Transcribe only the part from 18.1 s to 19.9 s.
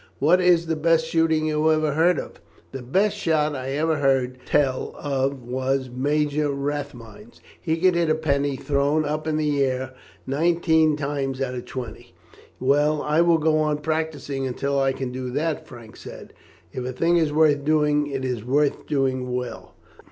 is worth doing well."